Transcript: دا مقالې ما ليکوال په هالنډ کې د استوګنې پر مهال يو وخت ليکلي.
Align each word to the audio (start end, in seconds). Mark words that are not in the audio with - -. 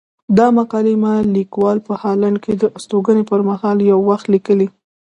دا 0.37 0.47
مقالې 0.57 0.95
ما 1.03 1.13
ليکوال 1.35 1.77
په 1.87 1.93
هالنډ 2.01 2.37
کې 2.43 2.53
د 2.61 2.63
استوګنې 2.77 3.23
پر 3.29 3.39
مهال 3.49 3.77
يو 3.91 3.99
وخت 4.09 4.25
ليکلي. 4.33 4.67